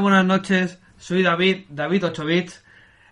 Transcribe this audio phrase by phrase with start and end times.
[0.00, 0.80] Buenas noches.
[0.98, 2.64] Soy David, David 8 bits,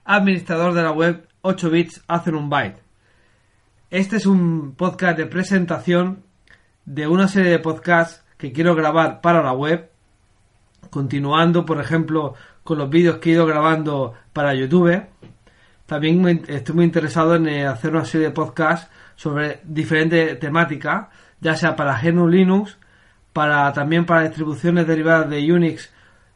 [0.04, 2.82] administrador de la web 8 bits hacen un byte.
[3.88, 6.24] Este es un podcast de presentación
[6.84, 9.90] de una serie de podcasts que quiero grabar para la web,
[10.90, 15.06] continuando, por ejemplo, con los vídeos que he ido grabando para YouTube.
[15.86, 21.06] También estoy muy interesado en eh, hacer una serie de podcasts sobre diferentes temáticas,
[21.40, 22.76] ya sea para GNU Linux,
[23.32, 25.92] para también para distribuciones derivadas de Unix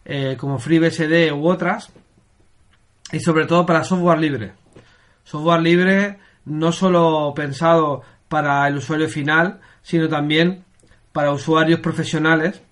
[0.06, 1.90] eh, como FreeBSD u otras,
[3.12, 4.52] y sobre todo para software libre.
[5.24, 10.64] Software libre no solo pensado para el usuario final, sino también
[11.12, 12.62] para usuarios profesionales,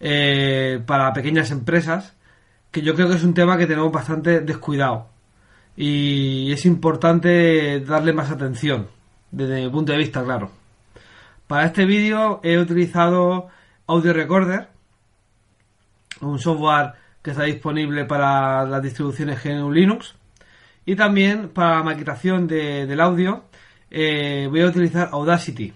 [0.00, 2.14] eh, para pequeñas empresas,
[2.70, 5.08] que yo creo que es un tema que tenemos bastante descuidado.
[5.76, 8.88] Y es importante darle más atención,
[9.30, 10.50] desde mi punto de vista, claro.
[11.46, 13.48] Para este vídeo he utilizado
[13.86, 14.68] Audio Recorder,
[16.20, 20.14] un software que está disponible para las distribuciones GNU Linux.
[20.84, 23.44] Y también para la maquetación de- del audio
[23.90, 25.72] eh, voy a utilizar Audacity.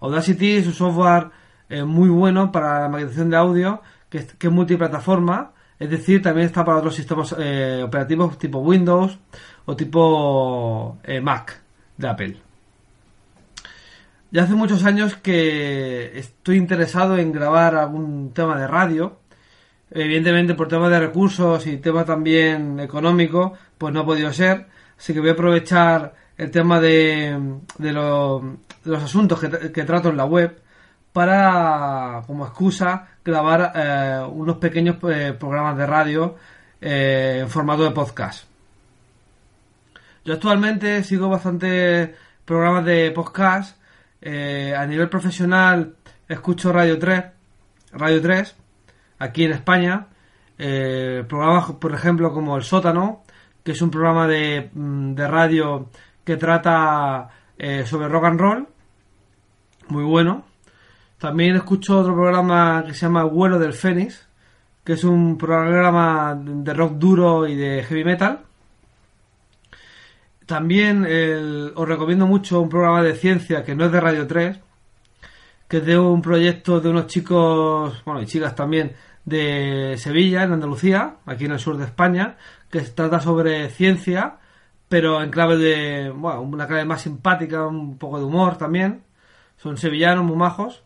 [0.00, 1.30] Audacity es un software
[1.68, 5.52] eh, muy bueno para la maquetación de audio que es, multiplataforma.
[5.78, 9.18] Es decir, también está para otros sistemas eh, operativos tipo Windows
[9.64, 11.60] o tipo Mac
[11.96, 12.36] de Apple.
[14.32, 19.18] Ya hace muchos años que estoy interesado en grabar algún tema de radio.
[19.92, 24.66] Evidentemente por temas de recursos y tema también económico, pues no ha podido ser.
[24.98, 27.38] Así que voy a aprovechar el tema de,
[27.78, 28.40] de, lo-
[28.84, 30.60] de los asuntos que, que trato en la web
[31.12, 36.36] para, como excusa, grabar eh, unos pequeños eh, programas de radio
[36.80, 38.44] eh, en formato de podcast.
[40.24, 43.76] Yo actualmente sigo bastante programas de podcast.
[44.22, 45.94] A nivel profesional
[46.28, 47.24] escucho Radio 3,
[47.92, 48.54] Radio 3,
[49.20, 50.08] aquí en España.
[50.58, 53.22] Eh, programas, por ejemplo, como El Sótano,
[53.62, 55.88] que es un programa de, mm, radio
[56.24, 57.28] que trata
[57.58, 58.68] eh, sobre rock and roll.
[59.88, 60.44] Muy bueno.
[61.18, 64.26] También escucho otro programa que se llama Vuelo del Fénix,
[64.82, 68.40] que es un programa de rock duro y de heavy metal.
[70.46, 74.58] También el- os recomiendo mucho un programa de ciencia que no es de Radio 3,
[75.70, 80.52] que es de un proyecto de unos chicos, bueno, y chicas también, de Sevilla, en
[80.52, 82.36] Andalucía, aquí en el sur de España,
[82.68, 84.38] que se trata sobre ciencia,
[84.88, 89.04] pero en clave de, bueno, una clave más simpática, un poco de humor también.
[89.58, 90.82] Son sevillanos, muy majos.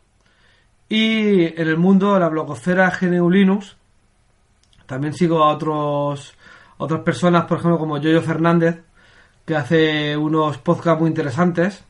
[0.87, 3.61] Y en el mundo, la blogosfera GNU
[4.85, 6.35] también sigo a otros
[6.77, 8.83] otras personas, por ejemplo, como Yoyo Fernández,
[9.47, 11.83] que hace unos podcasts muy interesantes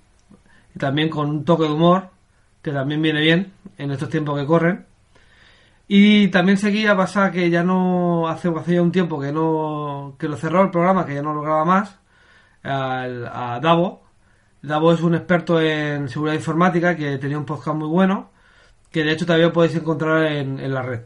[0.76, 2.13] y también con un toque de humor,
[2.64, 4.86] que también viene bien en estos tiempos que corren.
[5.86, 8.48] Y también seguía pasa que ya no hace,
[8.80, 11.98] un tiempo que no que lo cerró el programa, que ya no lo graba más,
[12.64, 14.02] a Davo.
[14.62, 18.30] Davo es un experto en seguridad informática que tenía un podcast muy bueno,
[18.90, 21.02] que de hecho todavía podéis encontrar en, en la red.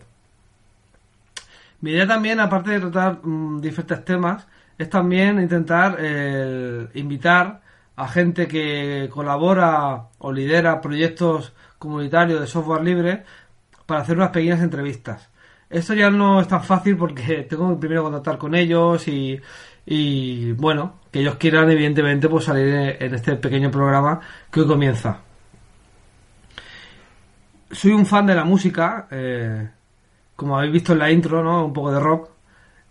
[1.81, 4.47] Mi idea también, aparte de tratar mm, diferentes temas,
[4.79, 7.63] es también intentar eh, invitar
[7.98, 13.25] a gente que colabora o lidera proyectos comunitarios de software libre
[13.86, 15.28] para hacer unas pequeñas entrevistas.
[15.69, 21.00] Esto ya no es tan fácil porque tengo que primero contactar con ellos y, bueno,
[21.10, 25.19] que ellos quieran evidentemente pues salir en este pequeño programa que hoy comienza.
[27.72, 29.69] Soy un fan de la música, eh,
[30.36, 31.65] como habéis visto en la intro, ¿no?
[31.66, 32.30] Un poco de rock.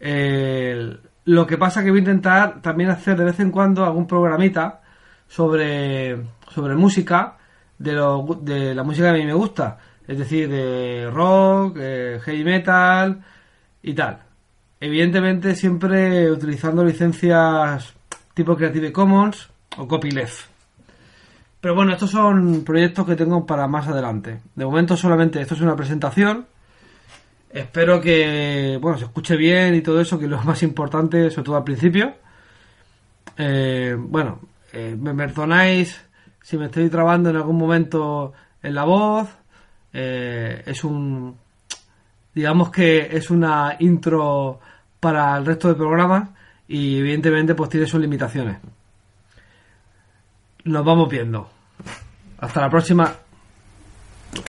[0.02, 4.06] Eh, lo que pasa que voy a intentar también hacer de vez en cuando algún
[4.06, 4.82] programita
[5.28, 6.18] sobre,
[6.50, 7.38] sobre música
[7.78, 7.94] de,
[8.42, 9.78] de la música que a mí me gusta.
[10.08, 13.22] Es decir, de rock, eh, heavy metal
[13.84, 14.20] y tal.
[14.80, 17.94] Evidentemente siempre utilizando licencias
[18.34, 20.46] tipo Creative Commons o Copyleft.
[21.60, 24.40] Pero bueno, estos son proyectos que tengo para más adelante.
[24.56, 26.46] De momento solamente esto es una presentación.
[27.50, 31.58] Espero que bueno se escuche bien y todo eso, que lo más importante, sobre todo
[31.58, 32.14] al principio.
[33.38, 34.40] Eh, bueno,
[34.80, 36.00] eh, me perdonáis
[36.40, 39.28] si me estoy trabando en algún momento en la voz.
[39.92, 41.36] Eh, es un,
[42.36, 44.60] digamos que es una intro
[45.00, 46.30] para el resto de programas
[46.68, 48.60] y evidentemente pues tiene sus limitaciones.
[50.66, 51.50] Nos vamos viendo.
[52.38, 53.16] Hasta la próxima.